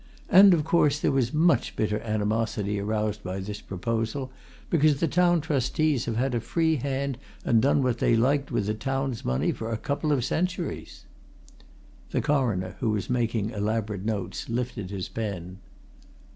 And 0.31 0.55
of 0.55 0.63
course 0.63 0.97
there 0.99 1.11
was 1.11 1.31
much 1.31 1.75
bitter 1.75 1.99
animosity 1.99 2.79
aroused 2.79 3.21
by 3.21 3.39
this 3.39 3.61
proposal, 3.61 4.31
because 4.71 4.99
the 4.99 5.07
Town 5.07 5.41
Trustees 5.41 6.05
have 6.05 6.15
had 6.15 6.33
a 6.33 6.39
free 6.39 6.77
hand 6.77 7.19
and 7.45 7.61
done 7.61 7.83
what 7.83 7.99
they 7.99 8.15
liked 8.15 8.51
with 8.51 8.65
the 8.65 8.73
town's 8.73 9.23
money 9.23 9.51
for 9.51 9.71
a 9.71 9.77
couple 9.77 10.11
of 10.11 10.25
centuries!" 10.25 11.05
The 12.09 12.19
Coroner, 12.21 12.77
who 12.79 12.89
was 12.89 13.11
making 13.11 13.51
elaborate 13.51 14.03
notes, 14.03 14.49
lifted 14.49 14.89
his 14.89 15.07
pen. 15.07 15.59